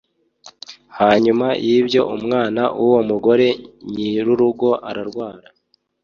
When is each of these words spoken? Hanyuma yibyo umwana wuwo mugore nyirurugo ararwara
Hanyuma 0.99 1.47
yibyo 1.65 2.01
umwana 2.15 2.61
wuwo 2.79 2.99
mugore 3.09 3.47
nyirurugo 3.91 4.69
ararwara 4.89 5.47